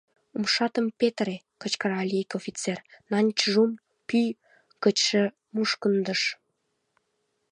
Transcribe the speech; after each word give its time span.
—Умшатам 0.35 0.87
петыре!— 0.99 1.37
кычкырале 1.61 2.15
ик 2.23 2.31
офицер, 2.39 2.77
Нан 3.11 3.25
Чжум 3.37 3.71
пӱй 4.07 4.27
гычше 4.83 5.23
мушкындыш. 5.53 6.21